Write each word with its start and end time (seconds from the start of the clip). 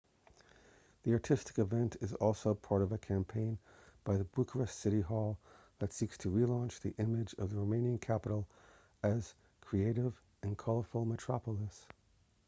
the 1.03 1.13
artistic 1.13 1.59
event 1.59 1.95
is 2.01 2.15
also 2.15 2.55
part 2.55 2.81
of 2.81 2.91
a 2.91 2.97
campaign 2.97 3.59
by 4.03 4.17
the 4.17 4.23
bucharest 4.23 4.79
city 4.79 5.01
hall 5.01 5.37
that 5.77 5.93
seeks 5.93 6.17
to 6.17 6.27
relaunch 6.31 6.79
the 6.81 6.95
image 6.97 7.35
of 7.37 7.51
the 7.51 7.55
romanian 7.57 8.01
capital 8.01 8.47
as 9.03 9.35
a 9.61 9.65
creative 9.67 10.19
and 10.41 10.57
colourful 10.57 11.05
metropolis 11.05 11.85